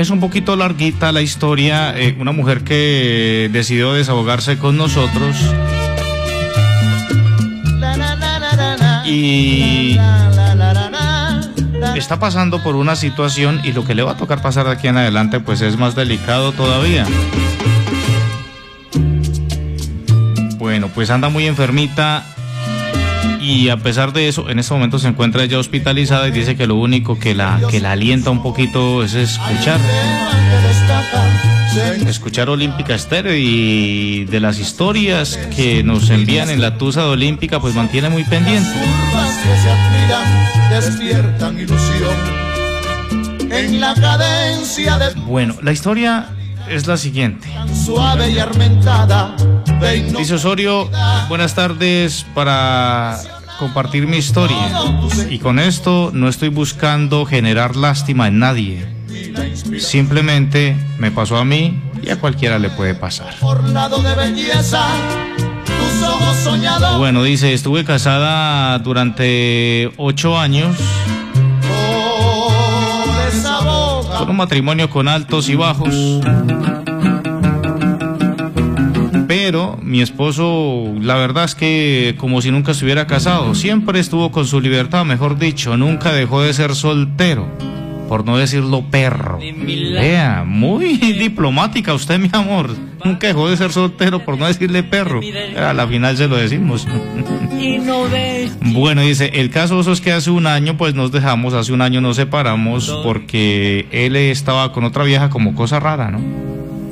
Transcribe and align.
es 0.00 0.08
un 0.08 0.18
poquito 0.18 0.56
larguita 0.56 1.12
la 1.12 1.20
historia. 1.20 1.96
eh, 1.98 2.16
una 2.18 2.32
mujer 2.32 2.64
que 2.64 3.50
decidió 3.52 3.92
desahogarse 3.92 4.56
con 4.58 4.76
nosotros. 4.76 5.36
Y 9.04 9.98
está 11.94 12.18
pasando 12.18 12.62
por 12.62 12.76
una 12.76 12.96
situación 12.96 13.60
y 13.62 13.72
lo 13.72 13.84
que 13.84 13.94
le 13.94 14.02
va 14.02 14.12
a 14.12 14.16
tocar 14.16 14.40
pasar 14.40 14.66
de 14.66 14.72
aquí 14.72 14.88
en 14.88 14.96
adelante 14.96 15.38
pues 15.38 15.60
es 15.60 15.76
más 15.76 15.94
delicado 15.94 16.52
todavía. 16.52 17.04
Bueno, 20.56 20.88
pues 20.94 21.10
anda 21.10 21.28
muy 21.28 21.46
enfermita 21.46 22.24
y 23.50 23.68
a 23.68 23.76
pesar 23.78 24.12
de 24.12 24.28
eso, 24.28 24.48
en 24.48 24.60
este 24.60 24.72
momento 24.72 24.98
se 24.98 25.08
encuentra 25.08 25.42
ella 25.42 25.58
hospitalizada 25.58 26.28
y 26.28 26.30
dice 26.30 26.56
que 26.56 26.68
lo 26.68 26.76
único 26.76 27.18
que 27.18 27.34
la, 27.34 27.60
que 27.68 27.80
la 27.80 27.92
alienta 27.92 28.30
un 28.30 28.42
poquito 28.42 29.02
es 29.02 29.14
escuchar. 29.14 29.80
Escuchar 32.06 32.48
Olímpica 32.48 32.94
Estéreo 32.94 33.34
y 33.34 34.24
de 34.26 34.40
las 34.40 34.58
historias 34.58 35.36
que 35.54 35.82
nos 35.82 36.10
envían 36.10 36.48
en 36.50 36.60
la 36.60 36.78
Tusa 36.78 37.02
de 37.02 37.08
Olímpica, 37.08 37.60
pues 37.60 37.74
mantiene 37.74 38.08
muy 38.08 38.24
pendiente. 38.24 38.70
Bueno, 45.26 45.56
la 45.60 45.72
historia 45.72 46.28
es 46.68 46.86
la 46.86 46.96
siguiente. 46.96 47.48
suave 47.84 48.30
y 48.30 48.38
armentada, 48.38 49.34
Dice 50.16 50.34
Osorio, 50.34 50.88
buenas 51.28 51.54
tardes 51.54 52.24
para 52.34 53.18
compartir 53.60 54.06
mi 54.06 54.16
historia. 54.16 54.56
Y 55.28 55.38
con 55.38 55.58
esto 55.58 56.10
no 56.12 56.28
estoy 56.28 56.48
buscando 56.48 57.26
generar 57.26 57.76
lástima 57.76 58.26
en 58.26 58.38
nadie. 58.38 58.86
Simplemente 59.78 60.76
me 60.98 61.10
pasó 61.10 61.36
a 61.36 61.44
mí 61.44 61.78
y 62.02 62.08
a 62.08 62.18
cualquiera 62.18 62.58
le 62.58 62.70
puede 62.70 62.94
pasar. 62.94 63.34
Bueno, 66.98 67.22
dice, 67.22 67.52
estuve 67.52 67.84
casada 67.84 68.78
durante 68.78 69.92
ocho 69.98 70.38
años 70.38 70.76
con 74.18 74.30
un 74.30 74.36
matrimonio 74.36 74.88
con 74.88 75.06
altos 75.06 75.48
y 75.48 75.54
bajos. 75.54 75.94
Pero 79.30 79.78
mi 79.80 80.02
esposo, 80.02 80.92
la 81.00 81.14
verdad 81.14 81.44
es 81.44 81.54
que 81.54 82.16
como 82.18 82.42
si 82.42 82.50
nunca 82.50 82.72
estuviera 82.72 83.06
casado, 83.06 83.54
siempre 83.54 84.00
estuvo 84.00 84.32
con 84.32 84.44
su 84.44 84.60
libertad, 84.60 85.04
mejor 85.04 85.38
dicho, 85.38 85.76
nunca 85.76 86.10
dejó 86.10 86.42
de 86.42 86.52
ser 86.52 86.74
soltero, 86.74 87.46
por 88.08 88.26
no 88.26 88.36
decirlo 88.36 88.82
perro. 88.90 89.38
Vea, 89.38 90.42
muy 90.44 90.96
diplomática 91.20 91.94
usted, 91.94 92.18
mi 92.18 92.28
amor. 92.32 92.70
Nunca 93.04 93.28
dejó 93.28 93.48
de 93.48 93.56
ser 93.56 93.70
soltero, 93.70 94.24
por 94.24 94.36
no 94.36 94.48
decirle 94.48 94.82
perro. 94.82 95.20
A 95.56 95.74
la 95.74 95.86
final 95.86 96.16
se 96.16 96.26
lo 96.26 96.34
decimos. 96.36 96.88
Bueno, 98.62 99.02
dice, 99.02 99.30
el 99.34 99.50
caso 99.50 99.80
es 99.80 100.00
que 100.00 100.12
hace 100.12 100.30
un 100.30 100.46
año 100.46 100.76
pues 100.76 100.94
nos 100.94 101.12
dejamos, 101.12 101.54
hace 101.54 101.72
un 101.72 101.82
año 101.82 102.00
nos 102.00 102.16
separamos 102.16 102.90
porque 103.04 103.86
él 103.90 104.16
estaba 104.16 104.72
con 104.72 104.84
otra 104.84 105.04
vieja 105.04 105.28
como 105.28 105.54
cosa 105.54 105.78
rara, 105.78 106.10
¿no? 106.10 106.49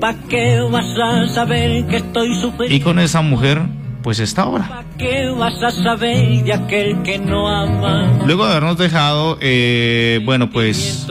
¿Pa' 0.00 0.14
qué 0.30 0.60
vas 0.70 0.98
a 0.98 1.28
saber 1.28 1.86
que 1.86 1.96
estoy 1.96 2.34
sufriendo? 2.34 2.74
Y 2.74 2.80
con 2.80 2.98
esa 2.98 3.20
mujer 3.20 3.60
pues 4.02 4.18
está 4.18 4.42
ahora. 4.42 4.66
¿Pa' 4.66 4.84
qué 4.96 5.28
vas 5.28 5.62
a 5.62 5.70
saber 5.70 6.42
de 6.42 6.54
aquel 6.54 7.02
que 7.02 7.18
no 7.18 7.46
ama? 7.46 8.18
Luego 8.24 8.46
de 8.46 8.52
habernos 8.52 8.78
dejado, 8.78 9.36
eh, 9.42 10.20
bueno 10.24 10.48
pues 10.48 11.06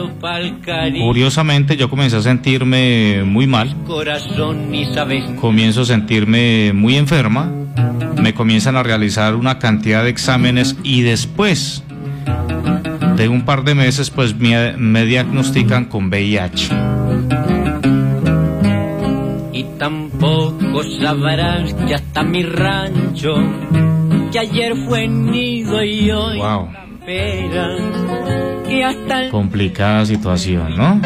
curiosamente 0.99 1.77
yo 1.77 1.87
comencé 1.87 2.17
a 2.17 2.21
sentirme 2.21 3.23
muy 3.25 3.45
mal, 3.45 3.75
corazón 3.85 4.71
ni 4.71 4.85
sabes 4.85 5.23
comienzo 5.39 5.81
a 5.81 5.85
sentirme 5.85 6.71
muy 6.73 6.97
enferma, 6.97 7.51
me 8.19 8.33
comienzan 8.33 8.75
a 8.75 8.81
realizar 8.81 9.35
una 9.35 9.59
cantidad 9.59 10.03
de 10.03 10.09
exámenes 10.09 10.75
y 10.83 11.01
después 11.01 11.83
de 13.17 13.29
un 13.29 13.43
par 13.43 13.63
de 13.63 13.75
meses 13.75 14.09
pues 14.09 14.35
me, 14.35 14.73
me 14.77 15.05
diagnostican 15.05 15.85
con 15.85 16.07
VIH. 16.07 16.98
Tampoco 19.79 20.83
sabrás 21.01 21.73
que 21.73 21.95
hasta 21.95 22.21
mi 22.21 22.43
rancho, 22.43 23.35
que 24.29 24.39
ayer 24.39 24.75
fue 24.75 25.07
nido 25.07 25.81
y 25.81 26.11
hoy 26.11 26.37
Wow. 26.37 26.69
espera, 26.99 27.77
que 28.67 28.83
hasta 28.83 29.23
el 29.23 29.31
complicada 29.31 30.05
situación, 30.05 30.75
¿no? 30.75 31.01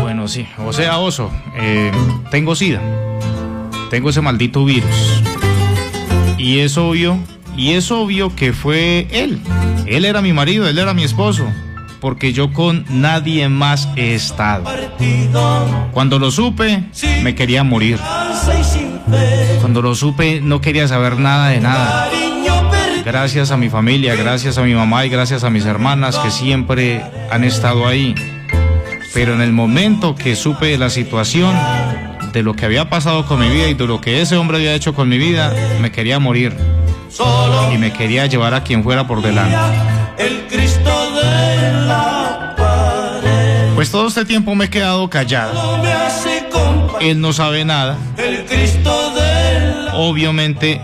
Bueno, 0.00 0.26
sí, 0.26 0.46
o 0.66 0.72
sea, 0.72 0.98
oso, 0.98 1.30
eh, 1.58 1.92
tengo 2.30 2.54
sida, 2.54 2.80
tengo 3.90 4.08
ese 4.08 4.22
maldito 4.22 4.64
virus. 4.64 5.22
Y 6.38 6.60
es 6.60 6.78
obvio, 6.78 7.18
y 7.58 7.72
es 7.72 7.90
obvio 7.90 8.34
que 8.34 8.54
fue 8.54 9.06
él. 9.10 9.38
Él 9.86 10.06
era 10.06 10.22
mi 10.22 10.32
marido, 10.32 10.66
él 10.66 10.78
era 10.78 10.94
mi 10.94 11.04
esposo, 11.04 11.46
porque 12.06 12.32
yo 12.32 12.52
con 12.52 12.84
nadie 12.88 13.48
más 13.48 13.88
he 13.96 14.14
estado. 14.14 14.62
Cuando 15.90 16.20
lo 16.20 16.30
supe, 16.30 16.84
me 17.24 17.34
quería 17.34 17.64
morir. 17.64 17.98
Cuando 19.60 19.82
lo 19.82 19.92
supe, 19.96 20.40
no 20.40 20.60
quería 20.60 20.86
saber 20.86 21.18
nada 21.18 21.48
de 21.48 21.60
nada. 21.60 22.08
Gracias 23.04 23.50
a 23.50 23.56
mi 23.56 23.70
familia, 23.70 24.14
gracias 24.14 24.56
a 24.56 24.62
mi 24.62 24.72
mamá 24.72 25.04
y 25.04 25.08
gracias 25.08 25.42
a 25.42 25.50
mis 25.50 25.64
hermanas 25.64 26.16
que 26.18 26.30
siempre 26.30 27.02
han 27.28 27.42
estado 27.42 27.88
ahí. 27.88 28.14
Pero 29.12 29.34
en 29.34 29.40
el 29.40 29.52
momento 29.52 30.14
que 30.14 30.36
supe 30.36 30.66
de 30.66 30.78
la 30.78 30.90
situación, 30.90 31.56
de 32.32 32.44
lo 32.44 32.54
que 32.54 32.66
había 32.66 32.88
pasado 32.88 33.26
con 33.26 33.40
mi 33.40 33.48
vida 33.48 33.66
y 33.66 33.74
de 33.74 33.84
lo 33.84 34.00
que 34.00 34.20
ese 34.20 34.36
hombre 34.36 34.58
había 34.58 34.74
hecho 34.74 34.94
con 34.94 35.08
mi 35.08 35.18
vida, 35.18 35.52
me 35.80 35.90
quería 35.90 36.20
morir. 36.20 36.56
Y 37.74 37.78
me 37.78 37.92
quería 37.92 38.26
llevar 38.26 38.54
a 38.54 38.62
quien 38.62 38.84
fuera 38.84 39.08
por 39.08 39.22
delante. 39.22 39.56
La 41.72 42.54
pared 42.56 43.74
Pues 43.74 43.90
todo 43.90 44.08
este 44.08 44.24
tiempo 44.24 44.54
me 44.54 44.66
he 44.66 44.70
quedado 44.70 45.08
callado. 45.10 45.82
Él 47.00 47.20
no 47.20 47.32
sabe 47.32 47.64
nada. 47.64 47.96
El 48.16 48.44
Cristo 48.46 49.12
de 49.14 49.84
la 49.84 49.94
Obviamente, 49.96 50.80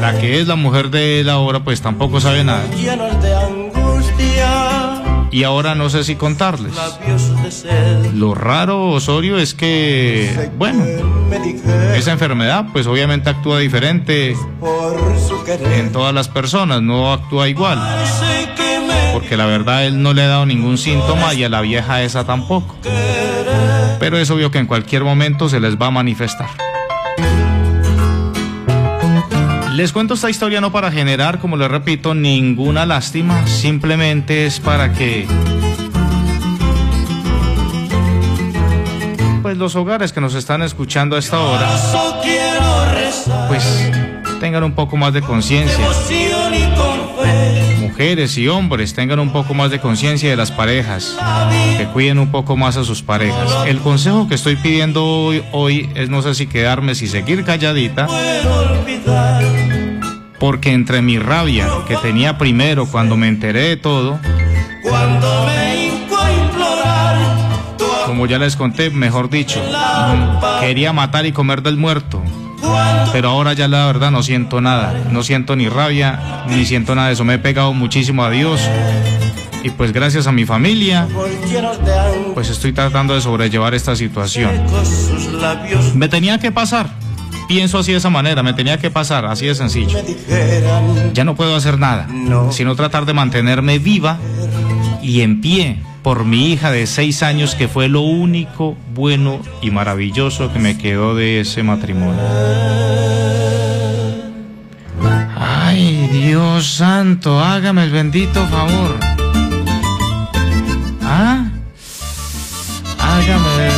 la 0.00 0.18
que 0.18 0.40
es 0.40 0.46
la 0.46 0.56
mujer 0.56 0.90
de 0.90 1.20
él 1.20 1.30
ahora, 1.30 1.60
pues 1.60 1.80
tampoco 1.80 2.20
sabe 2.20 2.44
nada. 2.44 2.64
llenos 2.74 3.22
de 3.22 3.34
angustia, 3.34 5.02
Y 5.30 5.44
ahora 5.44 5.74
no 5.74 5.90
sé 5.90 6.04
si 6.04 6.16
contarles. 6.16 6.72
Lo 8.14 8.34
raro, 8.34 8.90
Osorio, 8.90 9.38
es 9.38 9.54
que, 9.54 10.50
bueno, 10.58 10.84
esa 11.94 12.12
enfermedad 12.12 12.66
pues 12.72 12.86
obviamente 12.86 13.30
actúa 13.30 13.58
diferente 13.58 14.36
en 15.74 15.92
todas 15.92 16.14
las 16.14 16.28
personas, 16.28 16.82
no 16.82 17.12
actúa 17.12 17.48
igual. 17.48 17.78
Porque 19.16 19.38
la 19.38 19.46
verdad 19.46 19.86
él 19.86 20.02
no 20.02 20.12
le 20.12 20.20
ha 20.24 20.26
dado 20.26 20.44
ningún 20.44 20.76
síntoma 20.76 21.32
y 21.32 21.42
a 21.42 21.48
la 21.48 21.62
vieja 21.62 22.02
esa 22.02 22.26
tampoco. 22.26 22.76
Pero 23.98 24.18
es 24.18 24.30
obvio 24.30 24.50
que 24.50 24.58
en 24.58 24.66
cualquier 24.66 25.04
momento 25.04 25.48
se 25.48 25.58
les 25.58 25.78
va 25.78 25.86
a 25.86 25.90
manifestar. 25.90 26.50
Les 29.72 29.90
cuento 29.92 30.12
esta 30.12 30.28
historia 30.28 30.60
no 30.60 30.70
para 30.70 30.92
generar, 30.92 31.38
como 31.38 31.56
les 31.56 31.70
repito, 31.70 32.12
ninguna 32.12 32.84
lástima, 32.84 33.46
simplemente 33.46 34.44
es 34.44 34.60
para 34.60 34.92
que 34.92 35.26
pues 39.40 39.56
los 39.56 39.76
hogares 39.76 40.12
que 40.12 40.20
nos 40.20 40.34
están 40.34 40.60
escuchando 40.60 41.16
a 41.16 41.20
esta 41.20 41.40
hora 41.40 41.70
pues 43.48 43.64
tengan 44.40 44.62
un 44.62 44.72
poco 44.72 44.98
más 44.98 45.14
de 45.14 45.22
conciencia. 45.22 45.86
Mujeres 47.96 48.36
y 48.36 48.46
hombres 48.46 48.92
tengan 48.92 49.20
un 49.20 49.32
poco 49.32 49.54
más 49.54 49.70
de 49.70 49.80
conciencia 49.80 50.28
de 50.28 50.36
las 50.36 50.50
parejas, 50.50 51.16
que 51.78 51.86
cuiden 51.86 52.18
un 52.18 52.30
poco 52.30 52.54
más 52.54 52.76
a 52.76 52.84
sus 52.84 53.00
parejas. 53.00 53.50
El 53.66 53.78
consejo 53.78 54.28
que 54.28 54.34
estoy 54.34 54.56
pidiendo 54.56 55.02
hoy, 55.02 55.42
hoy 55.52 55.88
es 55.94 56.10
no 56.10 56.20
sé 56.20 56.34
si 56.34 56.46
quedarme, 56.46 56.94
si 56.94 57.06
seguir 57.06 57.42
calladita, 57.42 58.06
porque 60.38 60.74
entre 60.74 61.00
mi 61.00 61.18
rabia 61.18 61.70
que 61.88 61.96
tenía 61.96 62.36
primero 62.36 62.84
cuando 62.84 63.16
me 63.16 63.28
enteré 63.28 63.62
de 63.62 63.76
todo, 63.78 64.20
como 68.04 68.26
ya 68.26 68.38
les 68.38 68.56
conté, 68.56 68.90
mejor 68.90 69.30
dicho, 69.30 69.58
quería 70.60 70.92
matar 70.92 71.24
y 71.24 71.32
comer 71.32 71.62
del 71.62 71.78
muerto. 71.78 72.22
Pero 73.12 73.30
ahora 73.30 73.52
ya 73.54 73.68
la 73.68 73.86
verdad 73.86 74.10
no 74.10 74.22
siento 74.22 74.60
nada, 74.60 74.94
no 75.10 75.22
siento 75.22 75.56
ni 75.56 75.68
rabia, 75.68 76.44
ni 76.48 76.64
siento 76.66 76.94
nada 76.94 77.08
de 77.08 77.14
eso, 77.14 77.24
me 77.24 77.34
he 77.34 77.38
pegado 77.38 77.72
muchísimo 77.72 78.24
a 78.24 78.30
Dios 78.30 78.60
y 79.62 79.70
pues 79.70 79.92
gracias 79.92 80.26
a 80.26 80.32
mi 80.32 80.44
familia, 80.44 81.08
pues 82.34 82.50
estoy 82.50 82.72
tratando 82.72 83.14
de 83.14 83.20
sobrellevar 83.20 83.74
esta 83.74 83.96
situación. 83.96 84.50
Me 85.94 86.08
tenía 86.08 86.38
que 86.38 86.52
pasar, 86.52 86.88
pienso 87.48 87.78
así 87.78 87.92
de 87.92 87.98
esa 87.98 88.10
manera, 88.10 88.42
me 88.42 88.52
tenía 88.52 88.78
que 88.78 88.90
pasar, 88.90 89.24
así 89.26 89.46
de 89.46 89.54
sencillo. 89.54 89.98
Ya 91.14 91.24
no 91.24 91.34
puedo 91.34 91.56
hacer 91.56 91.78
nada, 91.78 92.06
No. 92.10 92.52
sino 92.52 92.76
tratar 92.76 93.06
de 93.06 93.14
mantenerme 93.14 93.78
viva 93.78 94.18
y 95.06 95.20
en 95.20 95.40
pie 95.40 95.78
por 96.02 96.24
mi 96.24 96.52
hija 96.52 96.72
de 96.72 96.86
seis 96.86 97.22
años 97.22 97.54
que 97.54 97.68
fue 97.68 97.88
lo 97.88 98.00
único 98.00 98.76
bueno 98.92 99.40
y 99.62 99.70
maravilloso 99.70 100.52
que 100.52 100.58
me 100.58 100.76
quedó 100.76 101.14
de 101.14 101.40
ese 101.40 101.62
matrimonio. 101.62 102.20
Ay, 105.36 106.08
Dios 106.12 106.66
santo, 106.66 107.40
hágame 107.40 107.84
el 107.84 107.90
bendito 107.90 108.44
favor. 108.46 108.98
¿Ah? 111.02 111.50
Hágame 112.98 113.70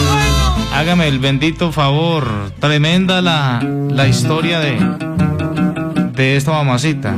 hágame 0.74 1.08
el 1.08 1.18
bendito 1.18 1.72
favor. 1.72 2.52
Tremenda 2.58 3.20
la, 3.20 3.60
la 3.90 4.08
historia 4.08 4.60
de, 4.60 4.78
de 6.14 6.36
esta 6.36 6.52
mamacita 6.52 7.14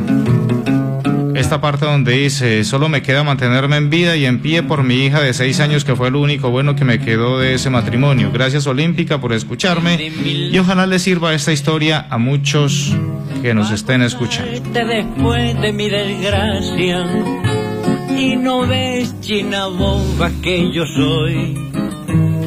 esta 1.41 1.61
parte 1.61 1.87
donde 1.87 2.13
dice, 2.13 2.65
solo 2.65 2.89
me 2.91 3.03
queda 3.03 3.25
mantenerme 3.25 3.77
en 3.77 3.89
vida 3.89 4.15
y 4.17 4.27
en 4.27 4.41
pie 4.41 4.63
por 4.63 4.83
mi 4.83 5.07
hija 5.07 5.21
de 5.21 5.33
seis 5.33 5.59
años 5.61 5.85
que 5.85 5.97
fue 5.97 6.11
lo 6.11 6.21
único 6.21 6.51
bueno 6.51 6.77
que 6.77 6.85
me 6.85 7.01
quedó 7.01 7.39
de 7.39 7.55
ese 7.55 7.71
matrimonio. 7.71 8.31
Gracias 8.31 8.67
Olímpica 8.67 9.21
por 9.21 9.33
escucharme 9.33 10.13
y 10.23 10.57
ojalá 10.59 10.87
le 10.87 10.99
sirva 10.99 11.33
esta 11.33 11.51
historia 11.51 12.07
a 12.11 12.19
muchos 12.19 12.95
que 13.41 13.55
nos 13.55 13.71
estén 13.71 14.03
escuchando. 14.03 14.53
Después 14.73 15.61
de 15.61 15.73
mi 15.73 15.89
desgracia 15.89 17.07
y 18.19 18.37
no 18.37 18.67
ves 18.67 19.19
china 19.21 19.67
boba 19.67 20.31
que 20.43 20.71
yo 20.71 20.85
soy, 20.85 21.57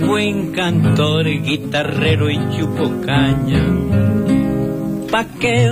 buen 0.06 0.52
cantor, 0.52 1.26
guitarrero 1.26 2.30
y 2.30 2.38
chupo 2.56 2.94
caña 3.04 4.13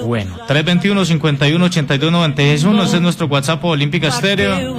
bueno, 0.03 0.37
321 0.47 1.05
51 1.05 1.65
82 1.65 2.11
91 2.11 2.83
ese 2.83 2.95
es 2.97 3.01
nuestro 3.01 3.27
WhatsApp 3.27 3.63
Olímpica 3.65 4.07
Estéreo. 4.07 4.75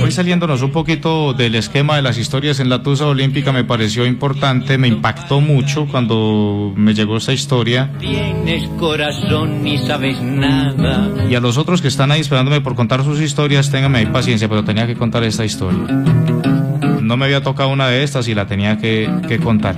Voy 0.00 0.10
saliéndonos 0.10 0.62
un 0.62 0.70
poquito 0.70 1.34
del 1.34 1.54
esquema 1.54 1.96
de 1.96 2.02
las 2.02 2.16
historias 2.18 2.60
en 2.60 2.68
la 2.68 2.82
Tusa 2.82 3.06
Olímpica, 3.06 3.52
me 3.52 3.64
pareció 3.64 4.06
importante, 4.06 4.78
me 4.78 4.88
impactó 4.88 5.40
mucho 5.40 5.86
cuando 5.86 6.72
me 6.76 6.94
llegó 6.94 7.16
esta 7.16 7.32
historia. 7.32 7.90
Tienes 7.98 8.68
corazón 8.78 9.62
ni 9.62 9.78
sabes 9.78 10.20
nada. 10.20 11.10
Y 11.28 11.34
a 11.34 11.40
los 11.40 11.58
otros 11.58 11.82
que 11.82 11.88
están 11.88 12.10
ahí 12.10 12.20
esperándome 12.20 12.60
por 12.60 12.74
contar 12.74 13.04
sus 13.04 13.20
historias, 13.20 13.70
ténganme 13.70 13.98
ahí 13.98 14.06
paciencia, 14.06 14.48
pero 14.48 14.64
tenía 14.64 14.86
que 14.86 14.96
contar 14.96 15.24
esta 15.24 15.44
historia. 15.44 15.80
No 17.02 17.16
me 17.18 17.26
había 17.26 17.42
tocado 17.42 17.68
una 17.68 17.88
de 17.88 18.02
estas 18.02 18.28
y 18.28 18.34
la 18.34 18.46
tenía 18.46 18.78
que, 18.78 19.10
que 19.28 19.38
contar 19.38 19.76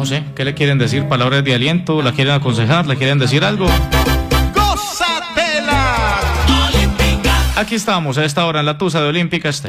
no 0.00 0.06
sé, 0.06 0.24
¿qué 0.34 0.46
le 0.46 0.54
quieren 0.54 0.78
decir? 0.78 1.06
¿Palabras 1.08 1.44
de 1.44 1.54
aliento? 1.54 2.00
¿La 2.00 2.12
quieren 2.12 2.32
aconsejar? 2.32 2.86
¿Le 2.86 2.96
quieren 2.96 3.18
decir 3.18 3.44
algo? 3.44 3.66
¡Gózatela! 4.54 5.96
Aquí 7.54 7.74
estamos 7.74 8.16
a 8.16 8.24
esta 8.24 8.46
hora 8.46 8.60
en 8.60 8.66
la 8.66 8.78
Tusa 8.78 9.02
de 9.02 9.08
Olímpica 9.08 9.50
Este. 9.50 9.68